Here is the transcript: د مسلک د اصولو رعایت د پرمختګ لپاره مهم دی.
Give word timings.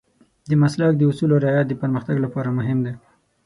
د 0.49 0.51
مسلک 0.61 0.91
د 0.97 1.01
اصولو 1.11 1.35
رعایت 1.45 1.67
د 1.69 1.73
پرمختګ 1.81 2.15
لپاره 2.25 2.55
مهم 2.57 2.79
دی. 2.85 2.93